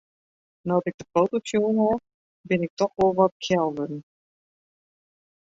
No't 0.67 0.87
ik 0.89 0.95
de 1.01 1.05
foto's 1.13 1.47
sjoen 1.49 1.77
ha, 1.83 1.91
bin 2.49 2.61
ik 2.65 2.73
dochs 2.79 2.97
wol 2.99 3.13
wat 3.19 3.33
kjel 3.43 3.67
wurden. 3.75 4.01